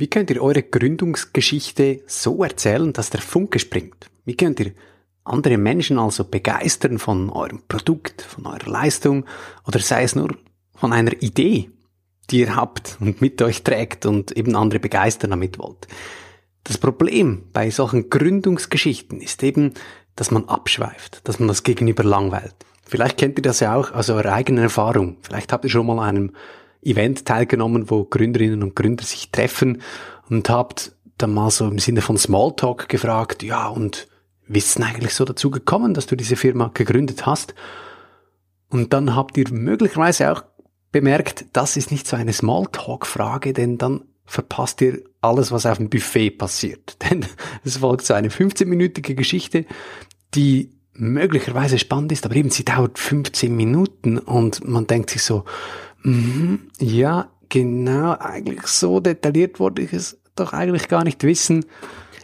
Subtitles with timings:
[0.00, 4.08] Wie könnt ihr eure Gründungsgeschichte so erzählen, dass der Funke springt?
[4.24, 4.70] Wie könnt ihr
[5.24, 9.24] andere Menschen also begeistern von eurem Produkt, von eurer Leistung
[9.66, 10.36] oder sei es nur
[10.76, 11.70] von einer Idee,
[12.30, 15.88] die ihr habt und mit euch trägt und eben andere begeistern damit wollt?
[16.62, 19.74] Das Problem bei solchen Gründungsgeschichten ist eben,
[20.14, 22.54] dass man abschweift, dass man das Gegenüber langweilt.
[22.84, 25.16] Vielleicht kennt ihr das ja auch aus eurer eigenen Erfahrung.
[25.22, 26.34] Vielleicht habt ihr schon mal einem
[26.82, 29.82] Event teilgenommen, wo Gründerinnen und Gründer sich treffen
[30.28, 34.08] und habt dann mal so im Sinne von Smalltalk gefragt, ja, und
[34.46, 37.54] wie ist es eigentlich so dazu gekommen, dass du diese Firma gegründet hast?
[38.70, 40.44] Und dann habt ihr möglicherweise auch
[40.92, 45.90] bemerkt, das ist nicht so eine Smalltalk-Frage, denn dann verpasst ihr alles, was auf dem
[45.90, 46.96] Buffet passiert.
[47.10, 47.24] Denn
[47.64, 49.64] es folgt so eine 15-minütige Geschichte,
[50.34, 55.44] die möglicherweise spannend ist, aber eben sie dauert 15 Minuten und man denkt sich so,
[56.02, 61.64] Mhm, ja, genau, eigentlich so detailliert wollte ich es doch eigentlich gar nicht wissen.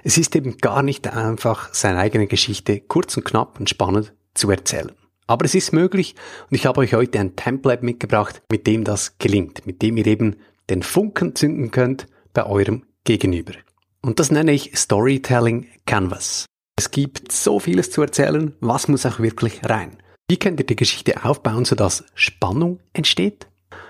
[0.02, 4.51] Es ist eben gar nicht einfach, seine eigene Geschichte kurz und knapp und spannend zu
[4.51, 4.93] erzählen.
[5.26, 6.15] Aber es ist möglich
[6.51, 10.07] und ich habe euch heute ein Template mitgebracht, mit dem das gelingt, mit dem ihr
[10.07, 10.37] eben
[10.68, 13.54] den Funken zünden könnt bei eurem Gegenüber.
[14.02, 16.45] Und das nenne ich Storytelling Canvas.
[16.76, 19.96] Es gibt so vieles zu erzählen, was muss auch wirklich rein?
[20.29, 23.46] Wie könnt ihr die Geschichte aufbauen, sodass Spannung entsteht?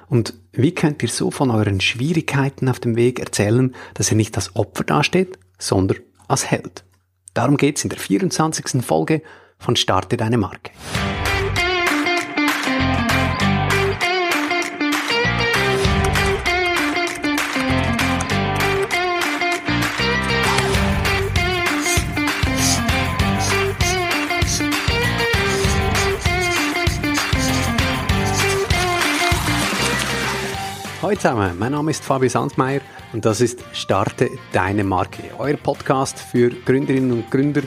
[0.08, 4.36] Und wie könnt ihr so von euren Schwierigkeiten auf dem Weg erzählen, dass ihr nicht
[4.36, 6.84] als Opfer dasteht, sondern als Held?
[7.33, 8.84] Darum geht's in der 24.
[8.84, 9.22] Folge
[9.58, 10.70] von Starte deine Marke.
[31.15, 32.81] Hallo zusammen, mein Name ist Fabio Sandsmeier
[33.12, 37.62] und das ist Starte deine Marke, euer Podcast für Gründerinnen und Gründer,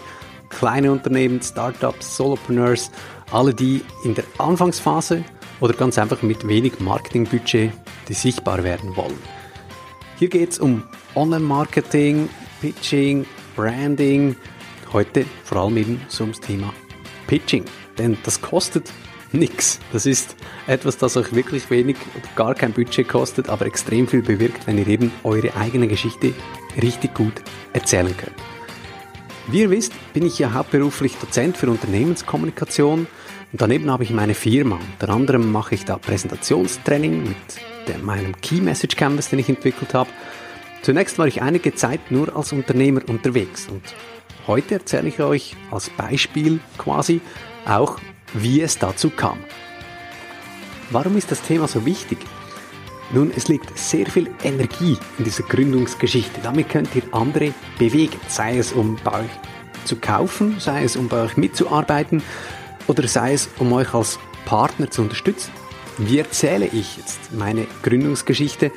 [0.50, 2.92] kleine Unternehmen, Startups, Solopreneurs,
[3.32, 5.24] alle, die in der Anfangsphase
[5.62, 7.72] oder ganz einfach mit wenig Marketingbudget,
[8.10, 9.18] die sichtbar werden wollen.
[10.20, 10.84] Hier geht es um
[11.16, 12.28] Online-Marketing,
[12.60, 13.26] Pitching,
[13.56, 14.36] Branding,
[14.92, 16.74] heute vor allem eben so ums Thema
[17.28, 17.64] Pitching,
[17.98, 18.92] denn das kostet
[19.32, 19.80] nix.
[19.92, 20.36] Das ist
[20.68, 24.78] etwas, das euch wirklich wenig oder gar kein Budget kostet, aber extrem viel bewirkt, wenn
[24.78, 26.34] ihr eben eure eigene Geschichte
[26.82, 27.34] richtig gut
[27.74, 28.36] erzählen könnt.
[29.50, 33.08] Wie ihr wisst, bin ich ja hauptberuflich Dozent für Unternehmenskommunikation
[33.52, 34.78] und daneben habe ich meine Firma.
[35.00, 37.38] Unter anderem mache ich da Präsentationstraining mit
[37.88, 40.10] der, meinem Key Message Canvas, den ich entwickelt habe.
[40.82, 43.82] Zunächst war ich einige Zeit nur als Unternehmer unterwegs und
[44.48, 47.22] heute erzähle ich euch als Beispiel quasi
[47.66, 48.00] auch,
[48.34, 49.40] wie es dazu kam.
[50.90, 52.18] Warum ist das Thema so wichtig?
[53.12, 56.42] Nun, es liegt sehr viel Energie in dieser Gründungsgeschichte.
[56.44, 59.30] Damit könnt ihr andere bewegen, sei es um bei euch
[59.86, 62.22] zu kaufen, sei es um bei euch mitzuarbeiten
[62.88, 65.52] oder sei es um euch als Partner zu unterstützen.
[65.98, 68.72] Wie erzähle ich jetzt meine Gründungsgeschichte?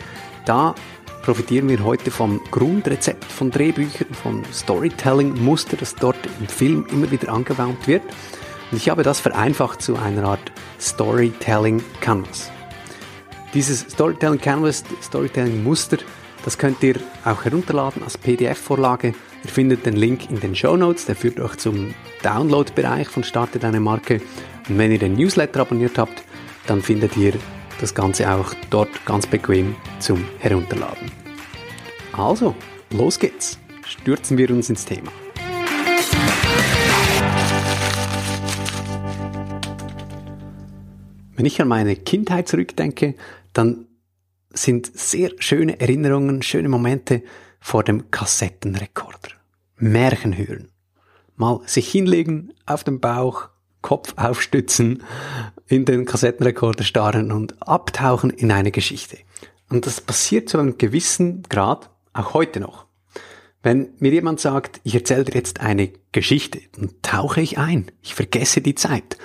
[0.47, 0.75] Da
[1.23, 7.33] profitieren wir heute vom Grundrezept von Drehbüchern, von Storytelling-Muster, das dort im Film immer wieder
[7.33, 8.03] angewandt wird.
[8.71, 12.51] Und ich habe das vereinfacht zu einer Art Storytelling Canvas.
[13.53, 15.99] Dieses Storytelling Canvas, Storytelling Muster,
[16.45, 19.15] das könnt ihr auch herunterladen als PDF-Vorlage.
[19.45, 23.59] Ihr findet den Link in den Show Notes, der führt euch zum Download-Bereich von Starte
[23.59, 24.21] deine Marke.
[24.69, 26.23] Und wenn ihr den Newsletter abonniert habt,
[26.67, 27.35] dann findet ihr
[27.81, 31.11] das Ganze auch dort ganz bequem zum Herunterladen.
[32.13, 32.55] Also,
[32.91, 33.59] los geht's.
[33.85, 35.11] Stürzen wir uns ins Thema.
[41.41, 43.15] Wenn ich an meine Kindheit zurückdenke,
[43.55, 43.87] dann
[44.51, 47.23] sind sehr schöne Erinnerungen, schöne Momente
[47.61, 49.31] vor dem Kassettenrekorder.
[49.77, 50.69] Märchen hören.
[51.37, 53.49] Mal sich hinlegen, auf dem Bauch,
[53.81, 55.03] Kopf aufstützen,
[55.67, 59.17] in den Kassettenrekorder starren und abtauchen in eine Geschichte.
[59.71, 62.85] Und das passiert zu einem gewissen Grad auch heute noch.
[63.63, 67.91] Wenn mir jemand sagt, ich erzähle dir jetzt eine Geschichte, dann tauche ich ein.
[68.03, 69.17] Ich vergesse die Zeit.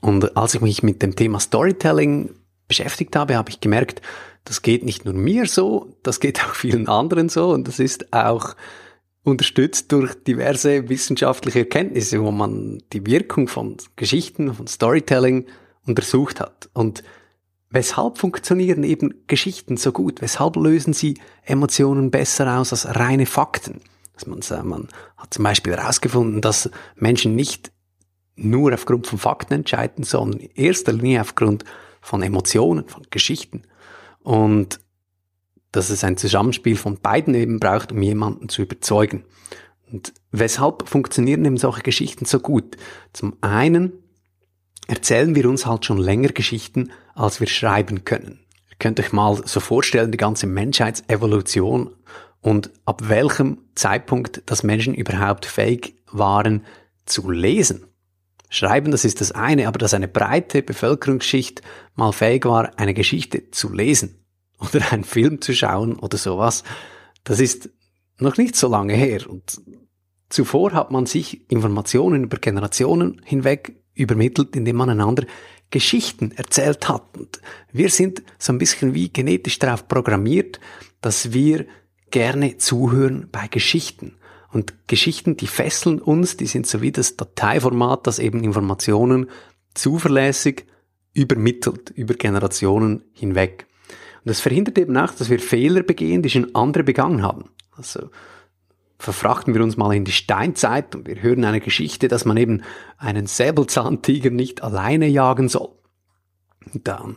[0.00, 2.30] Und als ich mich mit dem Thema Storytelling
[2.68, 4.00] beschäftigt habe, habe ich gemerkt,
[4.44, 8.12] das geht nicht nur mir so, das geht auch vielen anderen so und das ist
[8.12, 8.54] auch
[9.22, 15.46] unterstützt durch diverse wissenschaftliche Erkenntnisse, wo man die Wirkung von Geschichten, von Storytelling
[15.86, 16.70] untersucht hat.
[16.72, 17.02] Und
[17.68, 20.22] weshalb funktionieren eben Geschichten so gut?
[20.22, 23.80] Weshalb lösen sie Emotionen besser aus als reine Fakten?
[24.26, 27.72] man, man hat zum Beispiel herausgefunden, dass Menschen nicht
[28.44, 31.64] nur aufgrund von Fakten entscheiden, sondern in erster Linie aufgrund
[32.00, 33.62] von Emotionen, von Geschichten.
[34.22, 34.80] Und
[35.72, 39.24] dass es ein Zusammenspiel von beiden eben braucht, um jemanden zu überzeugen.
[39.90, 42.76] Und weshalb funktionieren eben solche Geschichten so gut?
[43.12, 43.92] Zum einen
[44.88, 48.40] erzählen wir uns halt schon länger Geschichten, als wir schreiben können.
[48.70, 51.90] Ihr könnt euch mal so vorstellen, die ganze Menschheitsevolution
[52.40, 56.64] und ab welchem Zeitpunkt das Menschen überhaupt fähig waren
[57.04, 57.84] zu lesen.
[58.50, 61.62] Schreiben, das ist das eine, aber dass eine breite Bevölkerungsschicht
[61.94, 64.24] mal fähig war, eine Geschichte zu lesen
[64.58, 66.64] oder einen Film zu schauen oder sowas,
[67.24, 67.70] das ist
[68.18, 69.30] noch nicht so lange her.
[69.30, 69.62] Und
[70.28, 75.26] zuvor hat man sich Informationen über Generationen hinweg übermittelt, indem man einander
[75.70, 77.16] Geschichten erzählt hat.
[77.16, 77.40] Und
[77.72, 80.58] wir sind so ein bisschen wie genetisch darauf programmiert,
[81.00, 81.66] dass wir
[82.10, 84.16] gerne zuhören bei Geschichten.
[84.52, 89.30] Und Geschichten, die fesseln uns, die sind so wie das Dateiformat, das eben Informationen
[89.74, 90.66] zuverlässig
[91.12, 93.66] übermittelt über Generationen hinweg.
[94.24, 97.50] Und das verhindert eben auch, dass wir Fehler begehen, die schon andere begangen haben.
[97.72, 98.10] Also
[98.98, 102.62] verfrachten wir uns mal in die Steinzeit und wir hören eine Geschichte, dass man eben
[102.98, 105.70] einen Säbelzahntiger nicht alleine jagen soll.
[106.74, 107.16] Und dann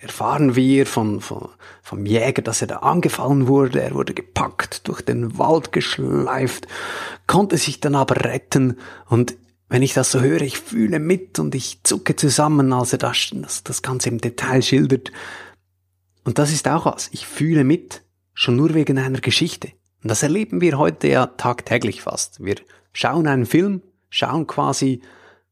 [0.00, 1.50] erfahren wir von, von,
[1.82, 3.82] vom Jäger, dass er da angefallen wurde.
[3.82, 6.66] Er wurde gepackt, durch den Wald geschleift,
[7.26, 8.78] konnte sich dann aber retten.
[9.08, 9.36] Und
[9.68, 13.30] wenn ich das so höre, ich fühle mit und ich zucke zusammen, als er das,
[13.32, 15.12] das, das Ganze im Detail schildert.
[16.24, 17.08] Und das ist auch was.
[17.12, 19.68] Ich fühle mit, schon nur wegen einer Geschichte.
[20.02, 22.42] Und das erleben wir heute ja tagtäglich fast.
[22.42, 22.56] Wir
[22.92, 25.02] schauen einen Film, schauen quasi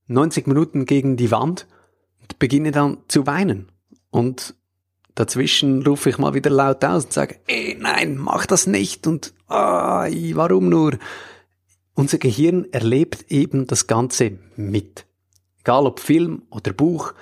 [0.07, 1.67] 90 Minuten gegen die Wand
[2.23, 3.71] und beginnen dann zu weinen.
[4.11, 4.55] Und
[5.15, 9.35] dazwischen rufe ich mal wieder laut aus und sage, ey, nein, mach das nicht und
[9.49, 10.99] ai, warum nur?
[11.95, 15.07] Unser Gehirn erlebt eben das Ganze mit.
[15.61, 17.13] Egal ob Film oder Buch,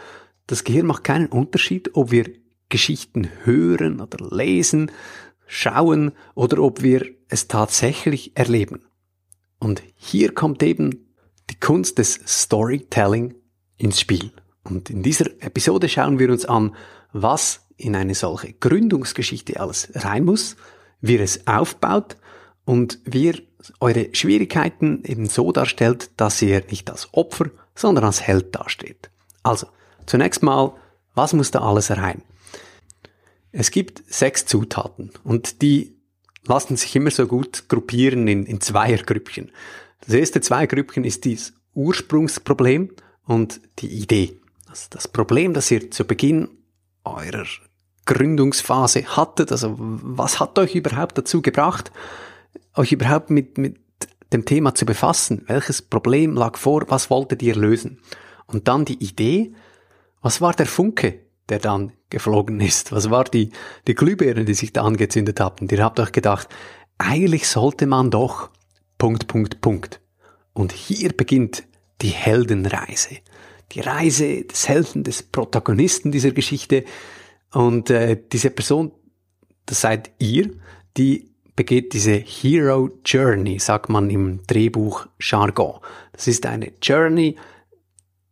[0.47, 2.31] das Gehirn macht keinen Unterschied, ob wir
[2.69, 4.91] Geschichten hören oder lesen,
[5.47, 8.85] schauen oder ob wir es tatsächlich erleben.
[9.59, 11.07] Und hier kommt eben
[11.51, 13.35] die Kunst des Storytelling
[13.79, 14.33] ins Spiel.
[14.67, 16.75] Und in dieser Episode schauen wir uns an,
[17.13, 20.57] was in eine solche Gründungsgeschichte alles rein muss,
[21.01, 22.17] wie es aufbaut
[22.65, 23.43] und wie ihr
[23.81, 29.11] eure Schwierigkeiten eben so darstellt, dass ihr nicht als Opfer, sondern als Held dasteht.
[29.43, 29.69] Also,
[30.07, 30.75] zunächst mal,
[31.15, 32.23] was muss da alles rein?
[33.53, 35.97] Es gibt sechs Zutaten und die
[36.45, 39.51] lassen sich immer so gut gruppieren in, in Zweiergrüppchen.
[40.01, 42.91] Das erste Zweiergrüppchen ist dieses Ursprungsproblem
[43.25, 44.39] und die Idee.
[44.67, 46.49] Das, das Problem, das ihr zu Beginn
[47.05, 47.47] eurer
[48.05, 51.93] Gründungsphase hattet, also was hat euch überhaupt dazu gebracht,
[52.75, 53.79] euch überhaupt mit, mit
[54.33, 55.45] dem Thema zu befassen?
[55.47, 56.85] Welches Problem lag vor?
[56.89, 58.01] Was wolltet ihr lösen?
[58.47, 59.55] Und dann die Idee,
[60.21, 62.93] was war der Funke, der dann geflogen ist?
[62.93, 63.51] Was war die,
[63.87, 65.61] die Glühbirne, die sich da angezündet hat?
[65.61, 66.49] Und ihr habt euch gedacht,
[66.99, 68.51] eigentlich sollte man doch
[68.99, 70.01] Punkt, Punkt, Punkt.
[70.53, 71.65] Und hier beginnt
[72.03, 73.19] die Heldenreise
[73.73, 76.85] die Reise des Helden, des Protagonisten dieser Geschichte.
[77.53, 78.93] Und äh, diese Person,
[79.67, 80.51] das seid ihr,
[80.97, 85.81] die begeht diese Hero Journey, sagt man im Drehbuch Jargon.
[86.13, 87.37] Das ist eine Journey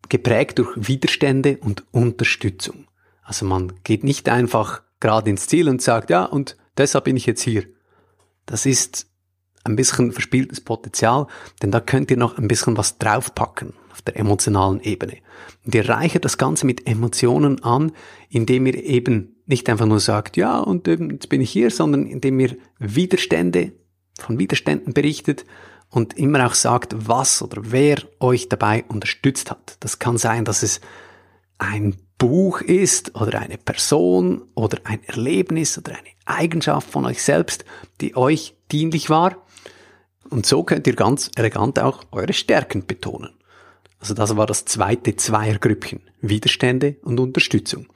[0.09, 2.87] geprägt durch Widerstände und Unterstützung.
[3.23, 7.27] Also man geht nicht einfach gerade ins Ziel und sagt, ja, und deshalb bin ich
[7.27, 7.65] jetzt hier.
[8.45, 9.07] Das ist
[9.65, 11.27] ein bisschen verspieltes Potenzial,
[11.63, 15.19] denn da könnt ihr noch ein bisschen was draufpacken auf der emotionalen Ebene.
[15.65, 17.93] Und ihr reichert das Ganze mit Emotionen an,
[18.29, 22.41] indem ihr eben nicht einfach nur sagt, ja, und jetzt bin ich hier, sondern indem
[22.41, 23.73] ihr Widerstände,
[24.19, 25.45] von Widerständen berichtet
[25.91, 29.77] und immer auch sagt, was oder wer euch dabei unterstützt hat.
[29.81, 30.81] Das kann sein, dass es
[31.59, 37.65] ein Buch ist oder eine Person oder ein Erlebnis oder eine Eigenschaft von euch selbst,
[38.01, 39.44] die euch dienlich war.
[40.31, 43.31] Und so könnt ihr ganz elegant auch eure Stärken betonen.
[43.99, 46.01] Also das war das zweite Zweiergrüppchen.
[46.21, 47.87] Widerstände und Unterstützung.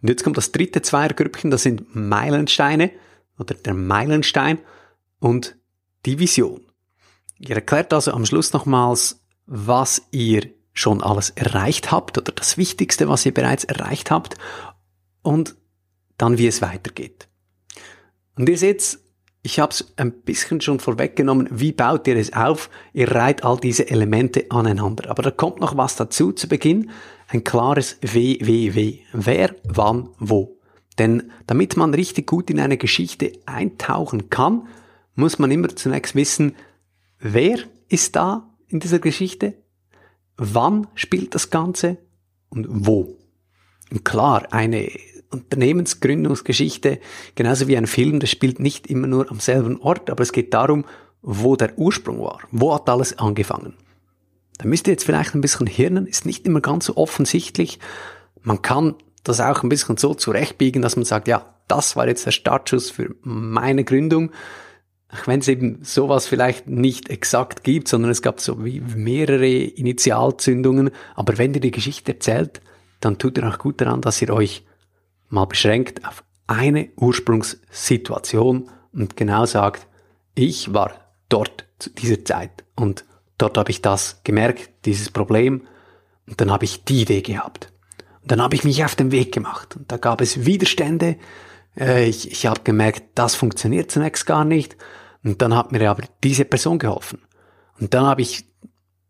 [0.00, 2.90] Und jetzt kommt das dritte Zweiergrüppchen, das sind Meilensteine
[3.38, 4.58] oder der Meilenstein
[5.18, 5.56] und
[6.06, 6.62] die Vision.
[7.38, 13.08] Ihr erklärt also am Schluss nochmals, was ihr schon alles erreicht habt oder das Wichtigste,
[13.08, 14.36] was ihr bereits erreicht habt
[15.22, 15.56] und
[16.16, 17.28] dann wie es weitergeht.
[18.36, 18.98] Und ihr seht,
[19.42, 21.48] ich habe es ein bisschen schon vorweggenommen.
[21.50, 22.68] Wie baut ihr es auf?
[22.92, 25.08] Ihr reiht all diese Elemente aneinander.
[25.10, 26.90] Aber da kommt noch was dazu zu Beginn.
[27.28, 28.98] Ein klares WWW.
[29.12, 30.58] Wer, wann, wo.
[30.98, 34.68] Denn damit man richtig gut in eine Geschichte eintauchen kann,
[35.14, 36.54] muss man immer zunächst wissen,
[37.18, 39.54] wer ist da in dieser Geschichte?
[40.36, 41.96] Wann spielt das Ganze?
[42.50, 43.16] Und wo?
[43.90, 44.90] Und klar, eine
[45.30, 46.98] Unternehmensgründungsgeschichte,
[47.34, 50.52] genauso wie ein Film, das spielt nicht immer nur am selben Ort, aber es geht
[50.52, 50.84] darum,
[51.22, 52.40] wo der Ursprung war.
[52.50, 53.74] Wo hat alles angefangen?
[54.58, 57.78] Da müsst ihr jetzt vielleicht ein bisschen hirnen, ist nicht immer ganz so offensichtlich.
[58.42, 62.26] Man kann das auch ein bisschen so zurechtbiegen, dass man sagt, ja, das war jetzt
[62.26, 64.32] der Startschuss für meine Gründung.
[65.12, 69.46] Auch wenn es eben sowas vielleicht nicht exakt gibt, sondern es gab so wie mehrere
[69.46, 70.90] Initialzündungen.
[71.14, 72.60] Aber wenn ihr die Geschichte erzählt,
[73.00, 74.64] dann tut ihr auch gut daran, dass ihr euch
[75.30, 79.86] mal beschränkt auf eine Ursprungssituation und genau sagt,
[80.34, 80.92] ich war
[81.28, 83.04] dort zu dieser Zeit und
[83.38, 85.62] dort habe ich das gemerkt, dieses Problem
[86.26, 87.72] und dann habe ich die Idee gehabt.
[88.22, 91.16] Und dann habe ich mich auf den Weg gemacht und da gab es Widerstände.
[91.76, 94.76] Äh, ich ich habe gemerkt, das funktioniert zunächst gar nicht
[95.22, 97.22] und dann hat mir aber diese Person geholfen.
[97.78, 98.44] Und dann habe ich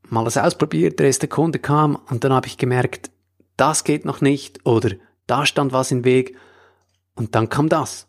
[0.09, 3.11] mal das ausprobiert, der erste Kunde kam und dann habe ich gemerkt,
[3.57, 4.91] das geht noch nicht oder
[5.31, 6.37] da stand was im Weg
[7.15, 8.09] und dann kam das.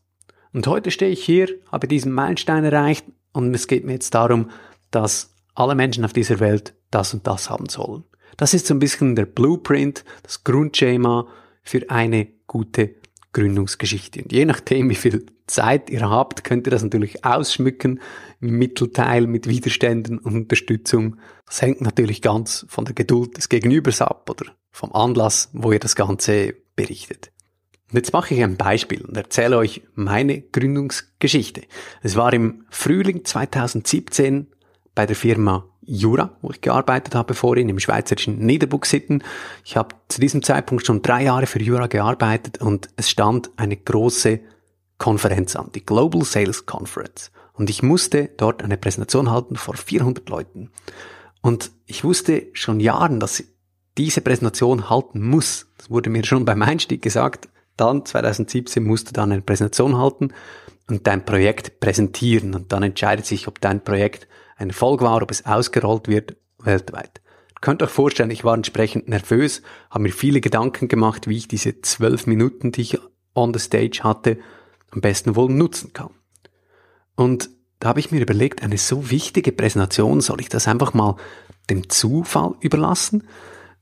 [0.53, 4.49] Und heute stehe ich hier, habe diesen Meilenstein erreicht und es geht mir jetzt darum,
[4.89, 8.03] dass alle Menschen auf dieser Welt das und das haben sollen.
[8.37, 11.27] Das ist so ein bisschen der Blueprint, das Grundschema
[11.63, 12.95] für eine gute
[13.33, 14.23] Gründungsgeschichte.
[14.23, 17.99] Und je nachdem, wie viel Zeit ihr habt, könnt ihr das natürlich ausschmücken
[18.39, 21.17] im Mittelteil mit Widerständen und Unterstützung.
[21.45, 25.79] Das hängt natürlich ganz von der Geduld des Gegenübers ab oder vom Anlass, wo ihr
[25.79, 27.31] das Ganze berichtet.
[27.91, 31.61] Und jetzt mache ich ein Beispiel und erzähle euch meine Gründungsgeschichte.
[32.01, 34.47] Es war im Frühling 2017
[34.95, 39.23] bei der Firma Jura, wo ich gearbeitet habe vorhin im schweizerischen Niederbuchsitten.
[39.63, 43.77] Ich habe zu diesem Zeitpunkt schon drei Jahre für Jura gearbeitet und es stand eine
[43.77, 44.39] große
[44.97, 47.31] Konferenz an, die Global Sales Conference.
[47.53, 50.71] Und ich musste dort eine Präsentation halten vor 400 Leuten.
[51.41, 53.43] Und ich wusste schon Jahren, dass
[53.97, 55.67] diese Präsentation halten muss.
[55.77, 57.49] Das wurde mir schon beim Einstieg gesagt.
[57.77, 60.33] Dann 2017 musst du dann eine Präsentation halten
[60.87, 62.53] und dein Projekt präsentieren.
[62.53, 67.21] Und dann entscheidet sich, ob dein Projekt ein Erfolg war, ob es ausgerollt wird weltweit.
[67.49, 71.47] Ihr könnt euch vorstellen, ich war entsprechend nervös, habe mir viele Gedanken gemacht, wie ich
[71.47, 72.99] diese zwölf Minuten, die ich
[73.33, 74.37] on the stage hatte,
[74.91, 76.11] am besten wohl nutzen kann.
[77.15, 81.15] Und da habe ich mir überlegt, eine so wichtige Präsentation, soll ich das einfach mal
[81.69, 83.27] dem Zufall überlassen?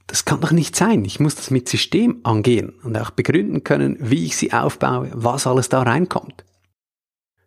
[0.10, 1.06] Das kann doch nicht sein.
[1.06, 5.46] Ich muss das mit System angehen und auch begründen können, wie ich sie aufbaue, was
[5.46, 6.46] alles da reinkommt.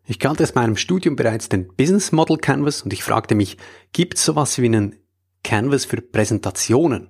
[0.07, 3.57] Ich kannte aus meinem Studium bereits den Business Model Canvas und ich fragte mich,
[3.93, 4.95] gibt es sowas wie einen
[5.43, 7.09] Canvas für Präsentationen?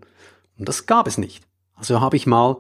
[0.59, 1.45] Und das gab es nicht.
[1.75, 2.57] Also habe ich mal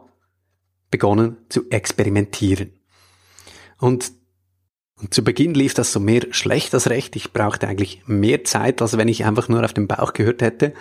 [0.91, 2.75] begonnen zu experimentieren.
[3.79, 4.13] Und,
[5.01, 7.17] und zu Beginn lief das so mehr schlecht als recht.
[7.17, 10.75] Ich brauchte eigentlich mehr Zeit, als wenn ich einfach nur auf den Bauch gehört hätte.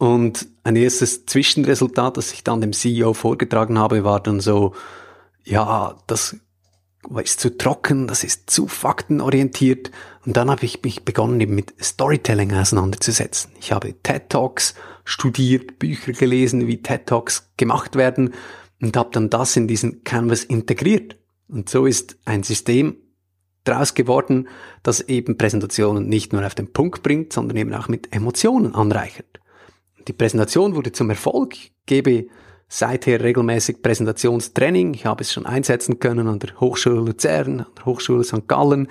[0.00, 4.72] Und ein erstes Zwischenresultat, das ich dann dem CEO vorgetragen habe, war dann so,
[5.44, 6.36] ja, das
[7.22, 9.90] ist zu trocken, das ist zu faktenorientiert.
[10.24, 13.52] Und dann habe ich mich begonnen, eben mit Storytelling auseinanderzusetzen.
[13.60, 18.32] Ich habe TED Talks studiert, Bücher gelesen, wie TED Talks gemacht werden
[18.80, 21.18] und habe dann das in diesen Canvas integriert.
[21.46, 22.96] Und so ist ein System
[23.64, 24.48] daraus geworden,
[24.82, 29.39] das eben Präsentationen nicht nur auf den Punkt bringt, sondern eben auch mit Emotionen anreichert.
[30.08, 31.54] Die Präsentation wurde zum Erfolg,
[31.86, 32.26] gebe
[32.68, 34.94] seither regelmäßig Präsentationstraining.
[34.94, 38.46] Ich habe es schon einsetzen können an der Hochschule Luzern, an der Hochschule St.
[38.46, 38.88] Gallen,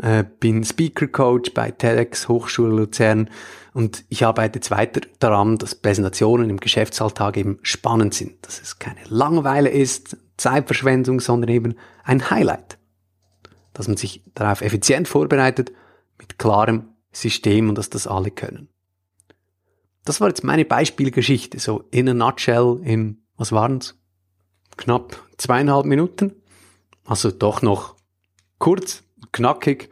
[0.00, 3.28] äh, bin Speaker Coach bei TEDx Hochschule Luzern
[3.74, 8.78] und ich arbeite jetzt weiter daran, dass Präsentationen im Geschäftsalltag eben spannend sind, dass es
[8.78, 12.78] keine Langeweile ist, Zeitverschwendung, sondern eben ein Highlight.
[13.72, 15.72] Dass man sich darauf effizient vorbereitet,
[16.18, 18.68] mit klarem System und dass das alle können.
[20.06, 23.96] Das war jetzt meine Beispielgeschichte, so in a nutshell in, was waren's?
[24.76, 26.32] Knapp zweieinhalb Minuten.
[27.04, 27.96] Also doch noch
[28.58, 29.90] kurz, knackig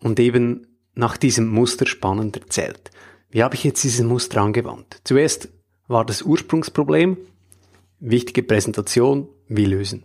[0.00, 2.92] und eben nach diesem Muster spannend erzählt.
[3.30, 5.00] Wie habe ich jetzt diesen Muster angewandt?
[5.02, 5.48] Zuerst
[5.88, 7.16] war das Ursprungsproblem,
[7.98, 10.04] wichtige Präsentation, wie lösen.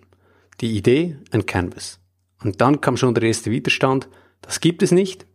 [0.61, 1.99] Die Idee, ein Canvas.
[2.43, 4.09] Und dann kam schon der erste Widerstand,
[4.41, 5.27] das gibt es nicht,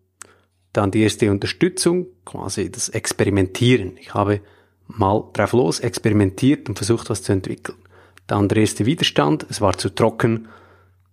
[0.72, 3.96] dann die erste Unterstützung, quasi das Experimentieren.
[3.98, 4.40] Ich habe
[4.86, 7.78] mal drauf los experimentiert und versucht, was zu entwickeln.
[8.26, 10.48] Dann der erste Widerstand, es war zu trocken,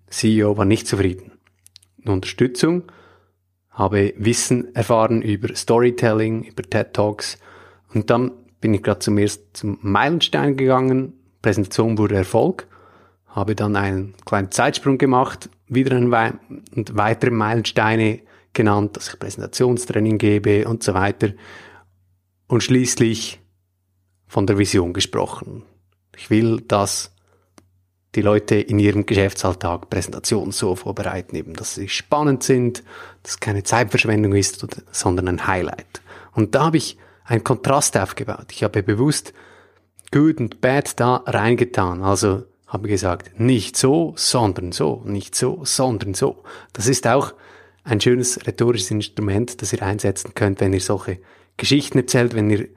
[0.10, 1.32] CEO war nicht zufrieden.
[2.04, 2.84] Eine Unterstützung,
[3.70, 7.38] habe Wissen erfahren über Storytelling, über TED Talks
[7.94, 8.32] und dann
[8.62, 12.68] bin ich gerade zum ersten zum Meilenstein gegangen, Präsentation wurde Erfolg,
[13.28, 16.34] habe dann einen kleinen Zeitsprung gemacht, wieder einen We
[16.76, 18.22] und weitere Meilensteine
[18.56, 21.30] genannt, dass ich Präsentationstraining gebe und so weiter.
[22.48, 23.40] Und schließlich
[24.28, 25.64] von der Vision gesprochen.
[26.18, 27.12] Ich will, dass
[28.16, 32.84] die Leute in ihrem Geschäftsalltag Präsentationen so vorbereiten, eben, dass sie spannend sind,
[33.24, 36.02] dass es keine Zeitverschwendung ist, sondern ein Highlight.
[36.32, 38.48] Und da habe ich einen Kontrast aufgebaut.
[38.52, 39.34] Ich habe bewusst
[40.12, 42.04] Good und Bad da reingetan.
[42.04, 46.44] Also habe gesagt, nicht so, sondern so, nicht so, sondern so.
[46.74, 47.34] Das ist auch
[47.86, 51.20] ein schönes rhetorisches Instrument, das ihr einsetzen könnt, wenn ihr solche
[51.56, 52.68] Geschichten erzählt, wenn ihr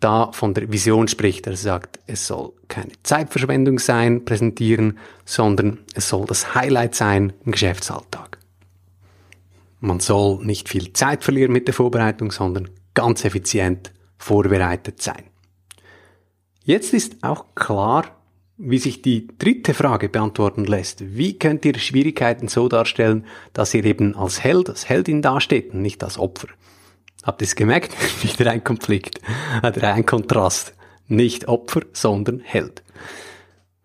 [0.00, 1.46] da von der Vision spricht.
[1.46, 7.52] Er sagt, es soll keine Zeitverschwendung sein, präsentieren, sondern es soll das Highlight sein im
[7.52, 8.38] Geschäftsalltag.
[9.80, 15.24] Man soll nicht viel Zeit verlieren mit der Vorbereitung, sondern ganz effizient vorbereitet sein.
[16.64, 18.15] Jetzt ist auch klar,
[18.58, 21.16] wie sich die dritte Frage beantworten lässt.
[21.16, 25.82] Wie könnt ihr Schwierigkeiten so darstellen, dass ihr eben als Held, als Heldin dasteht und
[25.82, 26.48] nicht als Opfer?
[27.22, 27.94] Habt ihr es gemerkt?
[28.22, 29.20] Wieder ein Konflikt,
[29.58, 30.74] oder ein Kontrast.
[31.08, 32.82] Nicht Opfer, sondern Held.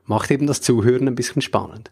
[0.05, 1.91] Macht eben das Zuhören ein bisschen spannend.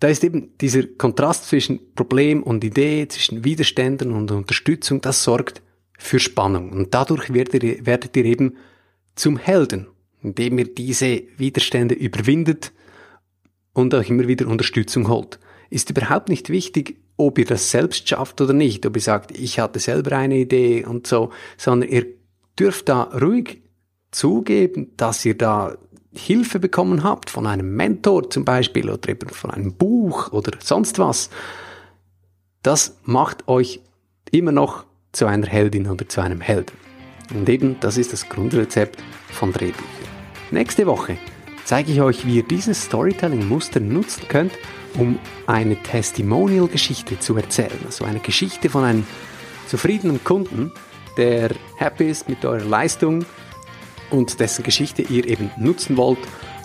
[0.00, 5.62] Da ist eben dieser Kontrast zwischen Problem und Idee, zwischen Widerständen und Unterstützung, das sorgt
[5.98, 6.70] für Spannung.
[6.70, 8.56] Und dadurch werdet ihr, werdet ihr eben
[9.14, 9.86] zum Helden,
[10.26, 12.72] indem ihr diese Widerstände überwindet
[13.72, 15.38] und euch immer wieder Unterstützung holt.
[15.70, 19.60] Ist überhaupt nicht wichtig, ob ihr das selbst schafft oder nicht, ob ihr sagt, ich
[19.60, 22.06] hatte selber eine Idee und so, sondern ihr
[22.58, 23.62] dürft da ruhig
[24.10, 25.78] zugeben, dass ihr da
[26.12, 30.98] Hilfe bekommen habt von einem Mentor zum Beispiel oder eben von einem Buch oder sonst
[30.98, 31.30] was.
[32.62, 33.80] Das macht euch
[34.32, 36.76] immer noch zu einer Heldin oder zu einem Helden.
[37.34, 40.15] Und eben, das ist das Grundrezept von Drehbüchern.
[40.52, 41.18] Nächste Woche
[41.64, 44.52] zeige ich euch, wie ihr dieses Storytelling-Muster nutzen könnt,
[44.94, 47.78] um eine Testimonial-Geschichte zu erzählen.
[47.84, 49.06] Also eine Geschichte von einem
[49.66, 50.70] zufriedenen Kunden,
[51.16, 53.24] der happy ist mit eurer Leistung
[54.10, 56.18] und dessen Geschichte ihr eben nutzen wollt,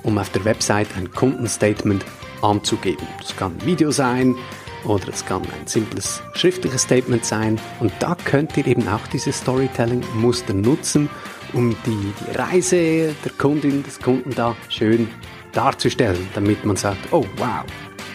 [0.04, 2.06] um auf der Website ein Kundenstatement
[2.44, 3.08] anzugeben.
[3.20, 4.36] Das kann ein Video sein,
[4.84, 7.60] oder es kann ein simples schriftliches Statement sein.
[7.80, 11.10] Und da könnt ihr eben auch diese Storytelling-Muster nutzen,
[11.54, 15.08] um die, die Reise der Kundin, des Kunden da schön
[15.52, 17.64] darzustellen, damit man sagt, oh wow,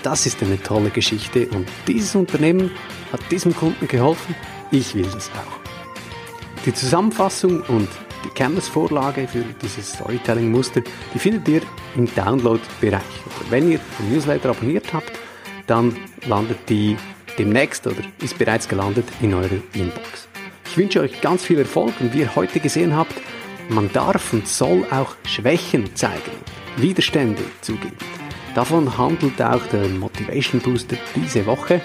[0.02, 2.70] das ist eine tolle Geschichte und dieses Unternehmen
[3.12, 4.34] hat diesem Kunden geholfen,
[4.70, 6.64] ich will das auch.
[6.64, 7.88] Die Zusammenfassung und
[8.24, 10.82] die Canvas-Vorlage für dieses Storytelling-Muster,
[11.14, 11.60] die findet ihr
[11.94, 13.02] im Download-Bereich.
[13.50, 15.12] Wenn ihr den Newsletter abonniert habt,
[15.66, 15.96] dann
[16.26, 16.96] landet die
[17.38, 20.28] demnächst oder ist bereits gelandet in eurer Inbox.
[20.76, 23.14] Ich wünsche euch ganz viel Erfolg und wie ihr heute gesehen habt,
[23.70, 26.32] man darf und soll auch Schwächen zeigen,
[26.76, 27.96] Widerstände zugeben.
[28.54, 31.80] Davon handelt auch der Motivation Booster diese Woche.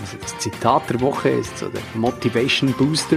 [0.00, 3.16] Also das Zitat der Woche ist so der Motivation Booster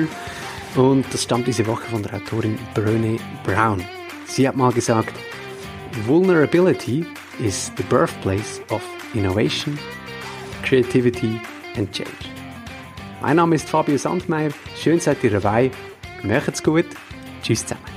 [0.74, 3.86] und das stammt diese Woche von der Autorin Brené Brown.
[4.26, 5.14] Sie hat mal gesagt,
[6.08, 7.06] Vulnerability
[7.38, 8.82] is the birthplace of
[9.14, 9.78] Innovation,
[10.64, 11.40] Creativity
[11.78, 12.33] and Change.
[13.24, 15.72] Mein Name ist Fabio Sandmeier, schön seid ihr dabei,
[16.24, 16.88] macht's gut,
[17.42, 17.93] tschüss zusammen.